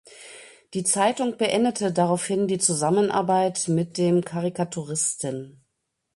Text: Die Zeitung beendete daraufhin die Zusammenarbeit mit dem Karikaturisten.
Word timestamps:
Die 0.73 0.83
Zeitung 0.83 1.37
beendete 1.37 1.93
daraufhin 1.93 2.47
die 2.47 2.57
Zusammenarbeit 2.57 3.67
mit 3.67 3.99
dem 3.99 4.25
Karikaturisten. 4.25 5.63